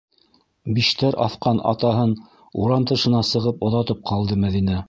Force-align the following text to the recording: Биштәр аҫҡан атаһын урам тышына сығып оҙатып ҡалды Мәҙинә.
Биштәр 0.77 1.17
аҫҡан 1.25 1.61
атаһын 1.73 2.15
урам 2.65 2.91
тышына 2.93 3.23
сығып 3.33 3.63
оҙатып 3.71 4.05
ҡалды 4.13 4.41
Мәҙинә. 4.47 4.79